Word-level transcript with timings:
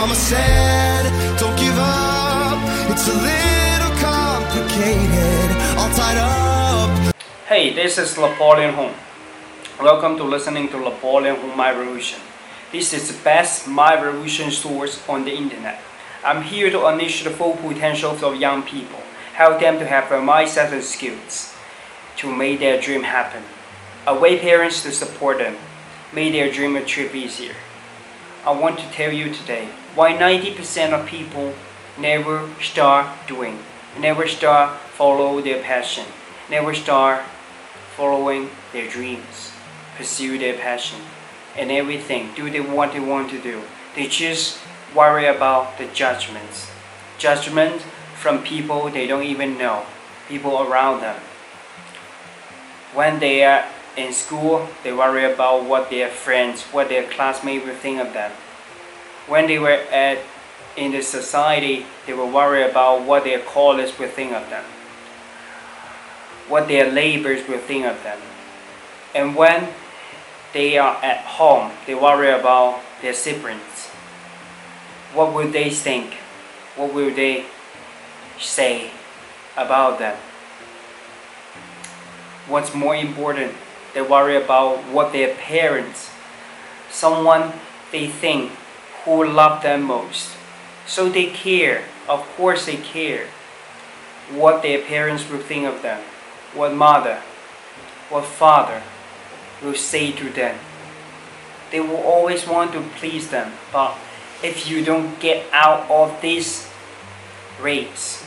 mama 0.00 0.14
said, 0.14 1.02
don't 1.40 1.58
give 1.58 1.76
up. 1.76 2.58
It's 2.88 3.08
a 3.08 3.16
little 3.18 3.94
complicated, 3.98 5.50
all 5.76 5.90
tied 5.90 6.18
up. 6.18 7.14
Hey, 7.48 7.74
this 7.74 7.98
is 7.98 8.16
Napoleon 8.16 8.74
Hung. 8.74 8.94
Welcome 9.82 10.16
to 10.18 10.22
listening 10.22 10.68
to 10.68 10.78
Napoleon 10.78 11.34
Hung 11.34 11.56
Mind 11.56 11.80
Revolution. 11.80 12.20
This 12.70 12.94
is 12.94 13.10
the 13.10 13.24
best 13.24 13.66
Mind 13.66 14.04
Revolution 14.04 14.52
source 14.52 15.02
on 15.08 15.24
the 15.24 15.34
internet. 15.34 15.80
I'm 16.24 16.42
here 16.42 16.70
to 16.70 16.86
unleash 16.86 17.24
the 17.24 17.30
full 17.30 17.56
potential 17.56 18.12
of 18.12 18.36
young 18.36 18.62
people, 18.62 19.00
help 19.34 19.58
them 19.58 19.80
to 19.80 19.84
have 19.84 20.12
a 20.12 20.20
mindset 20.20 20.72
and 20.72 20.84
skills 20.84 21.56
to 22.18 22.32
make 22.32 22.60
their 22.60 22.80
dream 22.80 23.02
happen. 23.02 23.42
Away 24.06 24.38
parents 24.38 24.80
to 24.84 24.92
support 24.92 25.38
them, 25.38 25.56
make 26.12 26.34
their 26.34 26.52
dream 26.52 26.76
a 26.76 26.84
trip 26.84 27.16
easier. 27.16 27.56
I 28.46 28.52
want 28.52 28.78
to 28.78 28.88
tell 28.92 29.12
you 29.12 29.34
today 29.34 29.68
why 29.98 30.12
90% 30.12 30.92
of 30.92 31.04
people 31.06 31.52
never 31.98 32.48
start 32.62 33.08
doing, 33.26 33.58
never 33.98 34.28
start 34.28 34.78
follow 34.94 35.40
their 35.40 35.60
passion, 35.60 36.04
never 36.48 36.72
start 36.72 37.24
following 37.96 38.48
their 38.72 38.88
dreams, 38.88 39.50
pursue 39.96 40.38
their 40.38 40.56
passion, 40.56 41.00
and 41.56 41.72
everything, 41.72 42.30
do 42.36 42.48
they 42.48 42.60
what 42.60 42.92
they 42.92 43.00
want 43.00 43.28
to 43.28 43.40
do. 43.40 43.60
They 43.96 44.06
just 44.06 44.60
worry 44.94 45.26
about 45.26 45.78
the 45.78 45.86
judgments. 45.86 46.70
Judgment 47.18 47.82
from 48.14 48.44
people 48.44 48.90
they 48.90 49.08
don't 49.08 49.24
even 49.24 49.58
know, 49.58 49.84
people 50.28 50.62
around 50.62 51.00
them. 51.00 51.20
When 52.94 53.18
they 53.18 53.42
are 53.42 53.64
in 53.96 54.12
school, 54.12 54.68
they 54.84 54.92
worry 54.92 55.24
about 55.24 55.64
what 55.64 55.90
their 55.90 56.08
friends, 56.08 56.62
what 56.70 56.88
their 56.88 57.10
classmates 57.10 57.66
will 57.66 57.74
think 57.74 57.98
of 57.98 58.12
them. 58.12 58.30
When 59.28 59.46
they 59.46 59.58
were 59.58 59.84
at 59.92 60.18
in 60.76 60.92
the 60.92 61.02
society, 61.02 61.84
they 62.06 62.14
were 62.14 62.26
worried 62.26 62.70
about 62.70 63.04
what 63.04 63.24
their 63.24 63.40
colleagues 63.40 63.98
will 63.98 64.08
think 64.08 64.32
of 64.32 64.48
them, 64.48 64.64
what 66.48 66.68
their 66.68 66.90
neighbors 66.90 67.46
will 67.48 67.58
think 67.58 67.84
of 67.84 68.02
them. 68.02 68.18
And 69.14 69.36
when 69.36 69.68
they 70.52 70.78
are 70.78 70.96
at 71.02 71.18
home, 71.18 71.72
they 71.86 71.94
worry 71.94 72.30
about 72.30 72.80
their 73.02 73.12
siblings. 73.12 73.88
What 75.12 75.34
will 75.34 75.50
they 75.50 75.70
think? 75.70 76.14
What 76.76 76.94
will 76.94 77.14
they 77.14 77.44
say 78.38 78.90
about 79.56 79.98
them? 79.98 80.16
What's 82.46 82.74
more 82.74 82.96
important, 82.96 83.52
they 83.92 84.00
worry 84.00 84.36
about 84.36 84.78
what 84.84 85.12
their 85.12 85.34
parents, 85.34 86.10
someone 86.90 87.52
they 87.92 88.06
think 88.06 88.52
who 89.08 89.24
love 89.24 89.62
them 89.62 89.82
most. 89.84 90.36
So 90.86 91.08
they 91.08 91.26
care, 91.26 91.84
of 92.08 92.20
course 92.36 92.66
they 92.66 92.76
care, 92.76 93.26
what 94.30 94.62
their 94.62 94.82
parents 94.82 95.28
will 95.30 95.38
think 95.38 95.66
of 95.66 95.80
them, 95.80 96.02
what 96.52 96.74
mother, 96.74 97.22
what 98.10 98.26
father 98.26 98.82
will 99.62 99.74
say 99.74 100.12
to 100.12 100.28
them. 100.28 100.58
They 101.70 101.80
will 101.80 102.02
always 102.04 102.46
want 102.46 102.72
to 102.72 102.82
please 103.00 103.28
them, 103.28 103.52
but 103.72 103.96
if 104.42 104.68
you 104.68 104.84
don't 104.84 105.18
get 105.20 105.46
out 105.52 105.90
of 105.90 106.20
these 106.20 106.68
rapes, 107.60 108.24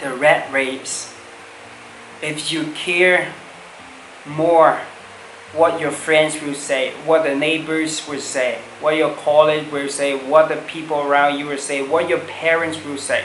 the 0.00 0.14
red 0.14 0.52
rapes, 0.52 1.14
if 2.22 2.52
you 2.52 2.72
care 2.72 3.32
more 4.24 4.80
what 5.54 5.80
your 5.80 5.90
friends 5.90 6.40
will 6.40 6.54
say, 6.54 6.92
what 7.04 7.24
the 7.24 7.34
neighbors 7.34 8.06
will 8.08 8.20
say, 8.20 8.58
what 8.80 8.96
your 8.96 9.14
colleagues 9.14 9.70
will 9.70 9.88
say, 9.88 10.16
what 10.16 10.48
the 10.48 10.56
people 10.56 11.00
around 11.00 11.38
you 11.38 11.46
will 11.46 11.58
say, 11.58 11.86
what 11.86 12.08
your 12.08 12.20
parents 12.20 12.82
will 12.84 12.96
say, 12.96 13.24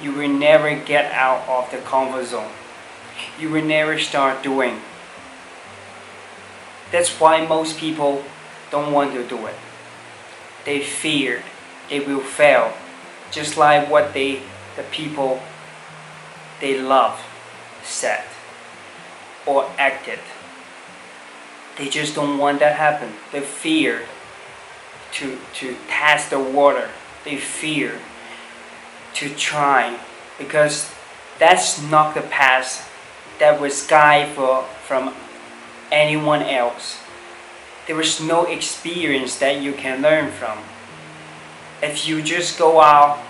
you 0.00 0.12
will 0.12 0.28
never 0.28 0.76
get 0.76 1.10
out 1.12 1.46
of 1.48 1.70
the 1.70 1.78
comfort 1.78 2.26
zone. 2.26 2.52
You 3.40 3.50
will 3.50 3.64
never 3.64 3.98
start 3.98 4.42
doing. 4.42 4.80
That's 6.92 7.10
why 7.20 7.44
most 7.46 7.78
people 7.78 8.22
don't 8.70 8.92
want 8.92 9.12
to 9.14 9.26
do 9.26 9.46
it. 9.46 9.56
They 10.64 10.82
fear 10.82 11.42
they 11.88 12.00
will 12.00 12.20
fail, 12.20 12.72
just 13.30 13.56
like 13.56 13.88
what 13.90 14.12
they, 14.12 14.42
the 14.76 14.82
people 14.90 15.40
they 16.60 16.80
love, 16.80 17.20
said 17.84 18.24
or 19.46 19.70
acted. 19.78 20.18
They 21.76 21.88
just 21.88 22.14
don't 22.14 22.38
want 22.38 22.60
that 22.60 22.76
happen. 22.76 23.12
They 23.32 23.40
fear 23.40 24.02
to 25.12 25.38
to 25.54 25.76
test 25.88 26.30
the 26.30 26.40
water. 26.40 26.88
They 27.24 27.36
fear 27.36 28.00
to 29.14 29.28
try 29.34 29.98
because 30.38 30.92
that's 31.38 31.82
not 31.82 32.14
the 32.14 32.22
path 32.22 32.90
that 33.38 33.60
was 33.60 33.86
guide 33.86 34.28
for 34.28 34.64
from 34.84 35.14
anyone 35.92 36.42
else. 36.42 36.98
There 37.86 38.00
is 38.00 38.20
no 38.20 38.44
experience 38.46 39.38
that 39.38 39.62
you 39.62 39.72
can 39.72 40.02
learn 40.02 40.32
from. 40.32 40.58
If 41.82 42.08
you 42.08 42.22
just 42.22 42.58
go 42.58 42.80
out, 42.80 43.22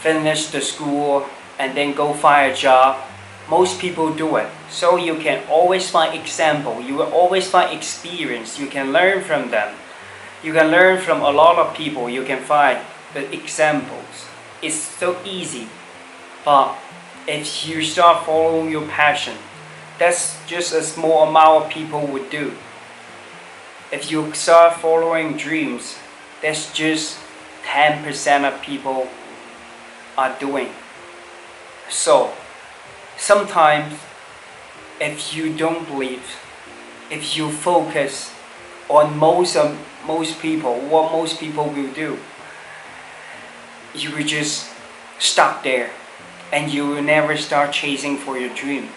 finish 0.00 0.48
the 0.48 0.60
school, 0.60 1.26
and 1.58 1.76
then 1.76 1.94
go 1.94 2.12
find 2.12 2.52
a 2.52 2.54
job, 2.54 3.00
most 3.48 3.78
people 3.78 4.12
do 4.14 4.36
it. 4.36 4.48
So 4.70 4.96
you 4.96 5.16
can 5.16 5.42
always 5.48 5.90
find 5.90 6.18
example. 6.18 6.80
You 6.80 6.96
will 6.96 7.12
always 7.12 7.48
find 7.48 7.76
experience. 7.76 8.58
You 8.58 8.66
can 8.66 8.92
learn 8.92 9.22
from 9.22 9.50
them. 9.50 9.74
You 10.42 10.52
can 10.52 10.70
learn 10.70 11.00
from 11.00 11.22
a 11.22 11.30
lot 11.30 11.58
of 11.58 11.74
people. 11.74 12.08
You 12.08 12.24
can 12.24 12.42
find 12.42 12.78
the 13.12 13.32
examples. 13.32 14.26
It's 14.62 14.76
so 14.76 15.16
easy. 15.24 15.68
But 16.44 16.76
if 17.26 17.66
you 17.66 17.82
start 17.82 18.26
following 18.26 18.70
your 18.70 18.86
passion, 18.88 19.36
that's 19.98 20.36
just 20.46 20.74
a 20.74 20.82
small 20.82 21.28
amount 21.28 21.64
of 21.64 21.70
people 21.70 22.06
would 22.08 22.30
do. 22.30 22.52
If 23.92 24.10
you 24.10 24.32
start 24.34 24.80
following 24.80 25.36
dreams, 25.36 25.96
that's 26.42 26.72
just 26.72 27.18
10% 27.64 28.44
of 28.44 28.60
people 28.60 29.08
are 30.18 30.36
doing. 30.38 30.68
So, 31.88 32.32
sometimes 33.16 33.98
if 35.00 35.34
you 35.34 35.54
don't 35.56 35.86
believe, 35.86 36.38
if 37.10 37.36
you 37.36 37.50
focus 37.50 38.32
on 38.88 39.16
most 39.16 39.56
of 39.56 39.76
most 40.06 40.40
people, 40.40 40.78
what 40.80 41.12
most 41.12 41.40
people 41.40 41.66
will 41.66 41.92
do, 41.92 42.18
you 43.94 44.14
will 44.14 44.24
just 44.24 44.70
stop 45.18 45.62
there 45.62 45.90
and 46.52 46.72
you 46.72 46.86
will 46.86 47.02
never 47.02 47.36
start 47.36 47.72
chasing 47.72 48.16
for 48.16 48.38
your 48.38 48.54
dream. 48.54 48.88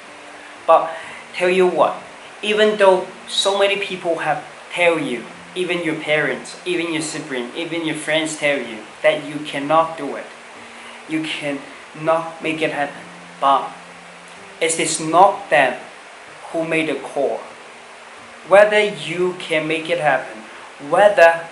But 0.65 0.91
tell 1.33 1.49
you 1.49 1.67
what, 1.67 1.95
even 2.41 2.77
though 2.77 3.07
so 3.27 3.57
many 3.57 3.77
people 3.77 4.19
have 4.19 4.43
tell 4.71 4.99
you, 4.99 5.23
even 5.55 5.83
your 5.83 5.95
parents, 5.95 6.59
even 6.65 6.93
your 6.93 7.01
sibling, 7.01 7.49
even 7.55 7.85
your 7.85 7.95
friends 7.95 8.37
tell 8.37 8.59
you 8.59 8.77
that 9.01 9.25
you 9.25 9.39
cannot 9.39 9.97
do 9.97 10.15
it, 10.15 10.25
you 11.09 11.23
cannot 11.23 12.43
make 12.43 12.61
it 12.61 12.71
happen. 12.71 13.01
But 13.39 13.71
it 14.61 14.79
is 14.79 14.99
not 14.99 15.49
them 15.49 15.79
who 16.51 16.67
made 16.67 16.89
the 16.89 16.95
call. 16.95 17.37
Whether 18.47 18.83
you 18.83 19.35
can 19.39 19.67
make 19.67 19.89
it 19.89 19.99
happen, 19.99 20.41
whether 20.89 21.47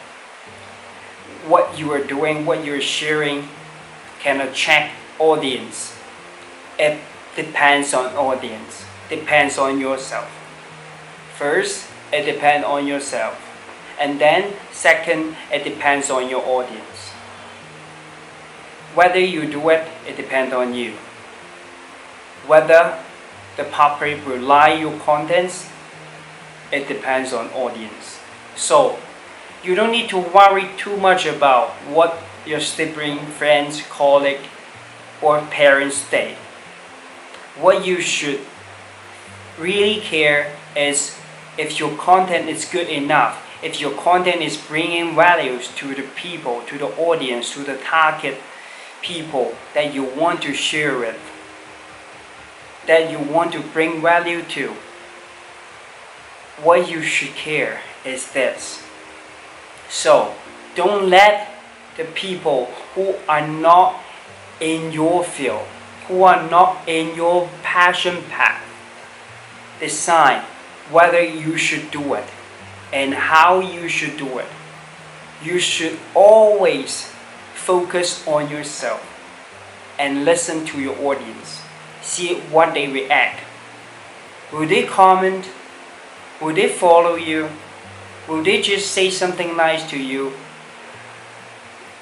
what 1.48 1.78
you 1.78 1.92
are 1.92 2.04
doing, 2.04 2.46
what 2.46 2.64
you're 2.66 2.82
sharing 2.82 3.48
can 4.20 4.42
attract 4.42 4.94
audience, 5.20 5.98
it 6.80 7.00
depends 7.36 7.94
on 7.94 8.16
audience, 8.16 8.86
depends 9.10 9.58
on 9.58 9.80
yourself. 9.80 10.30
First, 11.38 11.88
it 12.12 12.24
depends 12.24 12.66
on 12.66 12.88
yourself. 12.88 13.42
And 14.00 14.20
then, 14.20 14.54
second, 14.72 15.36
it 15.52 15.64
depends 15.64 16.10
on 16.10 16.30
your 16.30 16.44
audience. 16.46 17.12
Whether 18.96 19.20
you 19.20 19.46
do 19.46 19.70
it, 19.70 19.88
it 20.08 20.16
depends 20.16 20.54
on 20.54 20.74
you. 20.74 20.94
Whether 22.48 22.98
the 23.58 23.64
public 23.64 24.26
will 24.26 24.42
like 24.42 24.80
your 24.80 24.98
contents, 25.00 25.70
it 26.72 26.88
depends 26.88 27.34
on 27.34 27.48
audience. 27.52 28.20
So, 28.56 28.98
you 29.64 29.76
don't 29.76 29.92
need 29.92 30.10
to 30.10 30.20
worry 30.20 30.70
too 30.78 30.98
much 30.98 31.26
about 31.26 31.70
what 31.90 32.18
your 32.46 32.60
sibling, 32.60 33.20
friends, 33.20 33.82
colleague, 33.90 34.42
or 35.22 35.42
parents 35.42 35.98
say. 35.98 36.36
What 37.60 37.86
you 37.86 38.02
should 38.02 38.42
really 39.58 40.02
care 40.02 40.54
is 40.76 41.18
if 41.58 41.80
your 41.80 41.96
content 41.98 42.50
is 42.50 42.66
good 42.66 42.90
enough, 42.90 43.42
if 43.64 43.80
your 43.80 43.92
content 43.92 44.42
is 44.42 44.58
bringing 44.58 45.16
values 45.16 45.70
to 45.76 45.96
the 45.96 46.04
people, 46.16 46.62
to 46.68 46.78
the 46.78 46.88
audience, 46.98 47.54
to 47.54 47.64
the 47.64 47.78
target 47.78 48.38
people 49.02 49.56
that 49.74 49.94
you 49.94 50.04
want 50.04 50.42
to 50.44 50.54
share 50.54 50.98
with, 51.00 51.18
that 52.88 53.12
you 53.12 53.20
want 53.20 53.54
to 53.54 53.60
bring 53.60 54.02
value 54.02 54.42
to, 54.44 54.74
what 56.64 56.90
you 56.90 57.02
should 57.02 57.36
care 57.36 57.82
is 58.06 58.32
this. 58.32 58.84
So, 59.90 60.34
don't 60.76 61.10
let 61.10 61.50
the 61.98 62.06
people 62.06 62.66
who 62.94 63.16
are 63.28 63.46
not 63.48 64.02
in 64.60 64.92
your 64.92 65.24
field, 65.24 65.66
who 66.08 66.24
are 66.24 66.50
not 66.50 66.88
in 66.88 67.16
your 67.16 67.50
passion 67.64 68.24
path. 68.30 68.62
Decide 69.80 70.44
whether 70.92 71.22
you 71.22 71.58
should 71.58 71.92
do 71.92 72.14
it 72.14 72.26
and 72.94 73.14
how 73.14 73.60
you 73.60 73.90
should 73.90 74.18
do 74.18 74.40
it. 74.40 74.48
You 75.44 75.60
should 75.60 75.98
always 76.14 77.12
focus 77.54 78.26
on 78.28 78.50
yourself 78.50 79.02
and 80.00 80.26
listen 80.26 80.66
to 80.68 80.80
your 80.80 80.98
audience. 81.00 81.62
See 82.06 82.36
what 82.54 82.76
they 82.76 82.88
react. 82.88 83.42
Will 84.54 84.68
they 84.68 84.86
comment? 84.86 85.50
Will 86.40 86.54
they 86.54 86.70
follow 86.70 87.16
you? 87.16 87.50
Will 88.30 88.44
they 88.44 88.62
just 88.62 88.92
say 88.92 89.10
something 89.10 89.58
nice 89.58 89.90
to 89.90 89.98
you? 89.98 90.34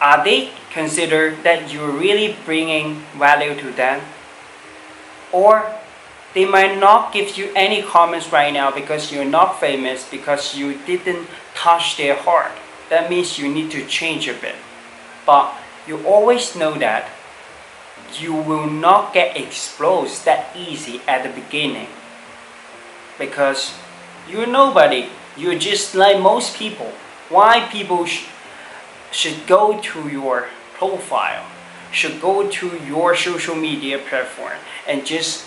Are 0.01 0.21
they 0.23 0.51
consider 0.73 1.35
that 1.43 1.71
you're 1.71 1.89
really 1.91 2.35
bringing 2.43 3.01
value 3.15 3.55
to 3.55 3.71
them? 3.71 4.01
Or 5.31 5.71
they 6.33 6.43
might 6.43 6.77
not 6.77 7.13
give 7.13 7.37
you 7.37 7.51
any 7.55 7.81
comments 7.81 8.31
right 8.31 8.51
now 8.51 8.71
because 8.71 9.11
you're 9.11 9.23
not 9.23 9.59
famous, 9.59 10.09
because 10.09 10.53
you 10.53 10.77
didn't 10.85 11.27
touch 11.55 11.95
their 11.95 12.15
heart. 12.15 12.51
That 12.89 13.09
means 13.09 13.39
you 13.39 13.47
need 13.47 13.71
to 13.71 13.85
change 13.85 14.27
a 14.27 14.33
bit. 14.33 14.55
But 15.25 15.55
you 15.87 16.05
always 16.05 16.55
know 16.55 16.77
that 16.79 17.09
you 18.21 18.33
will 18.33 18.67
not 18.67 19.13
get 19.13 19.37
exposed 19.37 20.25
that 20.25 20.55
easy 20.55 21.01
at 21.07 21.23
the 21.23 21.41
beginning 21.41 21.87
because 23.17 23.73
you're 24.29 24.47
nobody. 24.47 25.09
You're 25.37 25.57
just 25.57 25.95
like 25.95 26.19
most 26.19 26.55
people. 26.55 26.91
Why 27.29 27.67
people 27.71 28.05
sh- 28.05 28.25
should 29.11 29.47
go 29.47 29.79
to 29.79 30.09
your 30.09 30.47
profile, 30.73 31.45
should 31.91 32.21
go 32.21 32.49
to 32.49 32.77
your 32.85 33.15
social 33.15 33.55
media 33.55 33.97
platform 33.97 34.57
and 34.87 35.05
just 35.05 35.45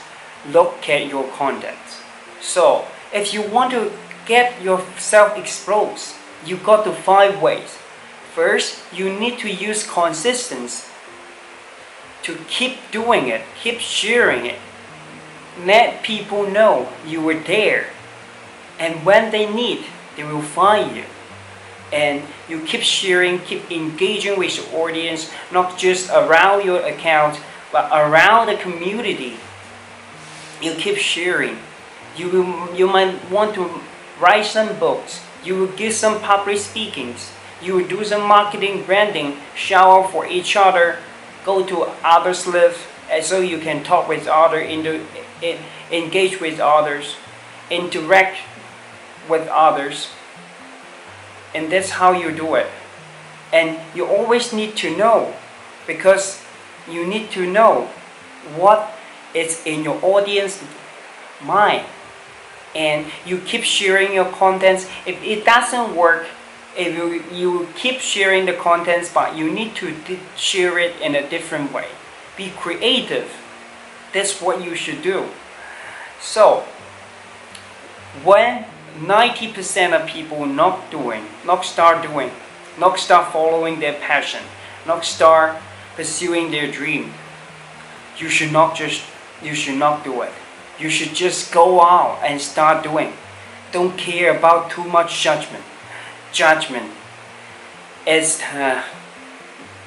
look 0.50 0.88
at 0.88 1.08
your 1.08 1.28
content. 1.32 1.78
So, 2.40 2.86
if 3.12 3.32
you 3.32 3.42
want 3.42 3.70
to 3.72 3.92
get 4.26 4.62
yourself 4.62 5.36
exposed, 5.38 6.14
you 6.44 6.56
got 6.56 6.84
to 6.84 6.92
find 6.92 7.40
ways. 7.40 7.78
First, 8.34 8.82
you 8.92 9.12
need 9.12 9.38
to 9.38 9.50
use 9.50 9.86
consistency 9.86 10.86
to 12.26 12.34
keep 12.48 12.78
doing 12.90 13.28
it, 13.28 13.40
keep 13.62 13.78
sharing 13.78 14.46
it. 14.46 14.58
Let 15.64 16.02
people 16.02 16.50
know 16.50 16.88
you 17.06 17.20
were 17.22 17.38
there. 17.38 17.90
And 18.80 19.06
when 19.06 19.30
they 19.30 19.48
need, 19.48 19.84
they 20.16 20.24
will 20.24 20.42
find 20.42 20.96
you. 20.96 21.04
And 21.92 22.24
you 22.48 22.66
keep 22.66 22.82
sharing, 22.82 23.38
keep 23.38 23.70
engaging 23.70 24.36
with 24.36 24.56
your 24.56 24.82
audience, 24.82 25.30
not 25.52 25.78
just 25.78 26.10
around 26.10 26.64
your 26.64 26.80
account, 26.80 27.38
but 27.70 27.88
around 27.92 28.48
the 28.48 28.56
community. 28.56 29.36
You 30.60 30.74
keep 30.74 30.96
sharing. 30.96 31.58
You, 32.16 32.28
will, 32.28 32.74
you 32.74 32.88
might 32.88 33.30
want 33.30 33.54
to 33.54 33.70
write 34.20 34.46
some 34.46 34.76
books. 34.80 35.22
You 35.44 35.54
will 35.54 35.72
give 35.78 35.92
some 35.92 36.20
public 36.20 36.58
speakings. 36.58 37.30
You 37.62 37.76
will 37.76 37.86
do 37.86 38.04
some 38.04 38.26
marketing, 38.26 38.82
branding, 38.82 39.36
shower 39.54 40.08
for 40.08 40.26
each 40.26 40.56
other, 40.56 40.98
go 41.46 41.64
to 41.64 41.86
others 42.04 42.44
and 43.08 43.24
so 43.24 43.38
you 43.38 43.58
can 43.58 43.84
talk 43.84 44.08
with 44.08 44.26
others, 44.26 44.68
engage 45.92 46.40
with 46.40 46.58
others, 46.58 47.16
interact 47.70 48.38
with 49.28 49.46
others. 49.48 50.08
And 51.54 51.70
that's 51.70 51.90
how 51.90 52.12
you 52.12 52.32
do 52.32 52.56
it. 52.56 52.66
And 53.52 53.78
you 53.94 54.04
always 54.06 54.52
need 54.52 54.76
to 54.78 54.94
know 54.96 55.32
because 55.86 56.42
you 56.90 57.06
need 57.06 57.30
to 57.30 57.50
know 57.50 57.88
what 58.56 58.92
is 59.32 59.64
in 59.64 59.84
your 59.84 59.98
audience 60.02 60.62
mind. 61.40 61.86
And 62.74 63.06
you 63.24 63.38
keep 63.38 63.62
sharing 63.62 64.12
your 64.12 64.26
contents. 64.26 64.86
If 65.06 65.22
it 65.22 65.44
doesn't 65.44 65.94
work, 65.94 66.26
if 66.76 66.94
you, 66.96 67.22
you 67.36 67.68
keep 67.76 68.00
sharing 68.00 68.46
the 68.46 68.52
contents, 68.52 69.12
but 69.12 69.36
you 69.36 69.50
need 69.50 69.74
to 69.76 69.94
share 70.36 70.78
it 70.78 71.00
in 71.00 71.14
a 71.14 71.28
different 71.28 71.72
way. 71.72 71.88
Be 72.36 72.52
creative. 72.56 73.32
That's 74.12 74.40
what 74.40 74.62
you 74.62 74.74
should 74.74 75.02
do. 75.02 75.28
So, 76.20 76.60
when 78.24 78.64
90% 78.98 80.00
of 80.00 80.08
people 80.08 80.46
not 80.46 80.90
doing, 80.90 81.24
not 81.44 81.64
start 81.64 82.02
doing, 82.02 82.30
not 82.78 82.98
start 82.98 83.32
following 83.32 83.80
their 83.80 83.94
passion, 83.94 84.42
not 84.86 85.04
start 85.04 85.56
pursuing 85.94 86.50
their 86.50 86.70
dream, 86.70 87.12
you 88.18 88.28
should 88.28 88.52
not 88.52 88.74
just, 88.74 89.02
you 89.42 89.54
should 89.54 89.78
not 89.78 90.04
do 90.04 90.22
it. 90.22 90.32
You 90.78 90.90
should 90.90 91.14
just 91.14 91.52
go 91.52 91.80
out 91.80 92.20
and 92.22 92.40
start 92.40 92.82
doing. 92.82 93.12
Don't 93.72 93.96
care 93.96 94.36
about 94.36 94.70
too 94.70 94.84
much 94.84 95.22
judgment. 95.22 95.64
Judgment 96.32 96.92
is 98.06 98.38
the 98.38 98.82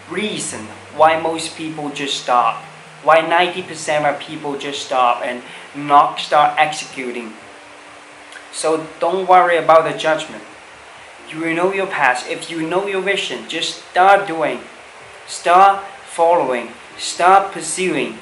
reason 0.10 0.62
why 0.96 1.20
most 1.20 1.56
people 1.56 1.90
just 1.90 2.22
stop. 2.22 2.64
Why 3.04 3.20
90% 3.22 4.06
of 4.12 4.20
people 4.20 4.58
just 4.58 4.86
stop 4.86 5.22
and 5.24 5.42
not 5.76 6.20
start 6.20 6.56
executing 6.58 7.34
so 8.52 8.88
don't 9.00 9.28
worry 9.28 9.58
about 9.58 9.90
the 9.90 9.98
judgment. 9.98 10.44
You 11.30 11.40
will 11.40 11.56
know 11.56 11.74
your 11.74 11.88
path. 11.88 12.30
If 12.30 12.50
you 12.50 12.68
know 12.68 12.88
your 12.88 13.02
vision, 13.02 13.48
just 13.48 13.86
start 13.90 14.28
doing, 14.28 14.62
start 15.28 15.86
following, 16.06 16.70
start 16.98 17.52
pursuing. 17.52 18.18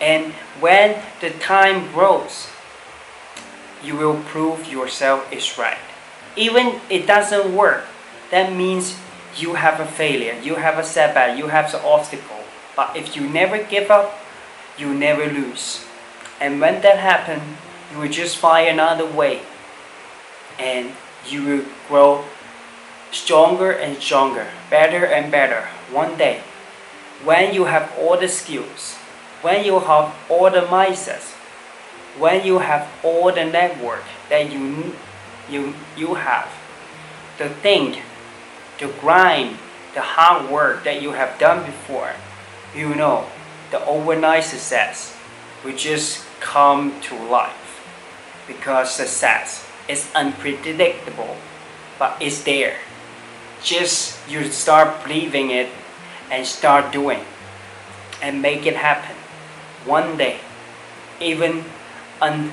And 0.00 0.32
when 0.58 1.00
the 1.20 1.30
time 1.30 1.92
grows, 1.92 2.48
you 3.84 3.96
will 3.96 4.20
prove 4.24 4.70
yourself 4.70 5.32
is 5.32 5.56
right. 5.56 5.78
Even 6.36 6.80
it 6.88 7.06
doesn't 7.06 7.54
work, 7.54 7.84
that 8.30 8.52
means 8.52 8.96
you 9.36 9.54
have 9.54 9.80
a 9.80 9.86
failure, 9.86 10.38
you 10.42 10.56
have 10.56 10.78
a 10.78 10.84
setback, 10.84 11.38
you 11.38 11.48
have 11.48 11.72
an 11.74 11.80
obstacle. 11.84 12.40
But 12.74 12.96
if 12.96 13.16
you 13.16 13.28
never 13.28 13.62
give 13.62 13.90
up, 13.90 14.18
you 14.78 14.94
never 14.94 15.26
lose. 15.26 15.84
And 16.40 16.60
when 16.60 16.80
that 16.82 16.98
happens, 16.98 17.42
you 17.92 17.98
will 17.98 18.08
just 18.08 18.36
find 18.36 18.68
another 18.68 19.06
way 19.06 19.42
and 20.58 20.92
you 21.28 21.44
will 21.44 21.64
grow 21.88 22.24
stronger 23.10 23.70
and 23.70 24.02
stronger, 24.02 24.48
better 24.70 25.04
and 25.04 25.30
better 25.30 25.68
one 25.92 26.16
day. 26.16 26.40
When 27.24 27.54
you 27.54 27.66
have 27.66 27.92
all 27.98 28.18
the 28.18 28.28
skills, 28.28 28.96
when 29.42 29.64
you 29.64 29.78
have 29.78 30.14
all 30.28 30.50
the 30.50 30.62
mindsets, 30.62 31.32
when 32.18 32.44
you 32.44 32.58
have 32.58 32.88
all 33.04 33.32
the 33.32 33.44
network 33.44 34.04
that 34.28 34.50
you, 34.52 34.94
you, 35.52 35.74
you 35.96 36.14
have, 36.14 36.48
the 37.38 37.48
think, 37.48 38.02
the 38.78 38.88
grind, 39.00 39.58
the 39.94 40.00
hard 40.00 40.50
work 40.50 40.84
that 40.84 41.02
you 41.02 41.12
have 41.12 41.38
done 41.38 41.64
before, 41.64 42.12
you 42.74 42.94
know 42.94 43.26
the 43.72 43.84
overnight 43.86 44.44
success 44.44 45.16
will 45.64 45.74
just 45.74 46.24
come 46.40 47.00
to 47.00 47.16
life 47.16 47.80
because 48.46 48.92
success 48.92 49.66
is 49.88 50.10
unpredictable, 50.14 51.36
but 51.98 52.20
it's 52.20 52.44
there. 52.44 52.76
Just 53.62 54.18
you 54.28 54.44
start 54.44 55.02
believing 55.04 55.50
it 55.50 55.70
and 56.30 56.46
start 56.46 56.92
doing 56.92 57.20
and 58.20 58.42
make 58.42 58.66
it 58.66 58.76
happen. 58.76 59.16
One 59.86 60.16
day, 60.18 60.38
even 61.20 61.64
un, 62.20 62.52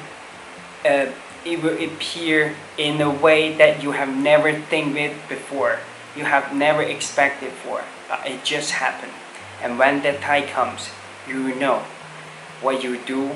uh, 0.85 1.07
it 1.45 1.63
will 1.63 1.81
appear 1.81 2.55
in 2.77 3.01
a 3.01 3.09
way 3.09 3.53
that 3.55 3.81
you 3.81 3.91
have 3.91 4.15
never 4.15 4.53
think 4.53 4.95
it 4.95 5.15
before. 5.27 5.79
You 6.15 6.25
have 6.25 6.53
never 6.53 6.81
expected 6.81 7.51
for, 7.51 7.83
but 8.07 8.25
it 8.25 8.43
just 8.43 8.71
happened. 8.71 9.13
And 9.61 9.77
when 9.77 10.01
that 10.03 10.21
time 10.21 10.47
comes, 10.47 10.89
you 11.27 11.43
will 11.43 11.55
know 11.55 11.83
what 12.61 12.83
you 12.83 12.97
do 12.97 13.31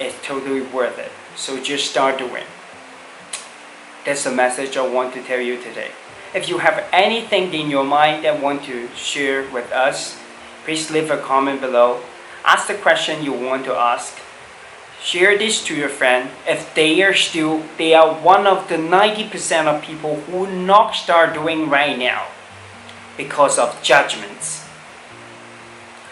is 0.00 0.14
totally 0.22 0.62
worth 0.62 0.98
it. 0.98 1.10
So 1.36 1.62
just 1.62 1.90
start 1.90 2.18
doing. 2.18 2.44
That's 4.04 4.24
the 4.24 4.30
message 4.30 4.76
I 4.76 4.86
want 4.86 5.14
to 5.14 5.22
tell 5.22 5.40
you 5.40 5.56
today. 5.60 5.90
If 6.34 6.48
you 6.48 6.58
have 6.58 6.84
anything 6.92 7.52
in 7.54 7.70
your 7.70 7.84
mind 7.84 8.24
that 8.24 8.42
want 8.42 8.64
to 8.64 8.88
share 8.94 9.50
with 9.50 9.70
us, 9.72 10.18
please 10.64 10.90
leave 10.90 11.10
a 11.10 11.18
comment 11.18 11.60
below. 11.60 12.00
Ask 12.44 12.68
the 12.68 12.74
question 12.74 13.24
you 13.24 13.32
want 13.32 13.64
to 13.64 13.74
ask. 13.74 14.18
Share 15.08 15.38
this 15.38 15.64
to 15.64 15.74
your 15.74 15.88
friend 15.88 16.28
if 16.46 16.74
they 16.74 17.00
are 17.02 17.14
still 17.14 17.62
they 17.78 17.94
are 17.94 18.12
one 18.12 18.46
of 18.46 18.68
the 18.68 18.74
90% 18.74 19.64
of 19.64 19.80
people 19.80 20.16
who 20.28 20.46
not 20.46 20.94
start 20.94 21.32
doing 21.32 21.70
right 21.70 21.98
now 21.98 22.26
because 23.16 23.58
of 23.58 23.82
judgments. 23.82 24.68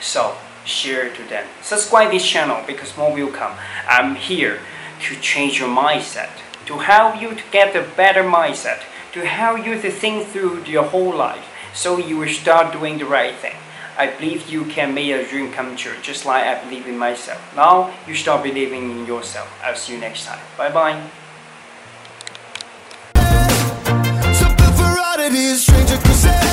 So 0.01 0.35
share 0.65 1.13
to 1.13 1.23
them. 1.29 1.47
Subscribe 1.61 2.11
this 2.11 2.27
channel 2.27 2.65
because 2.67 2.97
more 2.97 3.13
will 3.13 3.31
come. 3.31 3.53
I'm 3.87 4.15
here 4.15 4.61
to 5.03 5.21
change 5.21 5.61
your 5.61 5.69
mindset, 5.69 6.31
to 6.65 6.79
help 6.79 7.21
you 7.21 7.35
to 7.35 7.43
get 7.53 7.77
a 7.77 7.87
better 7.97 8.23
mindset, 8.23 8.81
to 9.13 9.27
help 9.27 9.67
you 9.67 9.79
to 9.79 9.91
think 9.91 10.29
through 10.29 10.65
your 10.65 10.85
whole 10.85 11.15
life 11.15 11.45
So 11.75 11.99
you 11.99 12.17
will 12.17 12.33
start 12.33 12.73
doing 12.73 12.97
the 12.97 13.05
right 13.05 13.35
thing. 13.35 13.57
I 13.99 14.09
believe 14.09 14.49
you 14.49 14.65
can 14.67 14.95
make 14.95 15.07
your 15.07 15.25
dream 15.25 15.53
come 15.53 15.75
true, 15.77 15.95
just 16.03 16.27
like 16.27 16.45
I 16.45 16.63
believe 16.63 16.87
in 16.87 16.99
myself. 16.99 17.41
Now 17.57 17.93
you 18.07 18.15
start 18.15 18.43
believing 18.43 18.91
in 18.91 19.07
yourself. 19.07 19.49
I'll 19.65 19.75
see 19.77 19.95
you 19.95 20.01
next 20.01 20.27
time. 20.27 20.41
Bye 20.57 20.71
bye. 20.71 21.01
Stranger. 25.57 26.46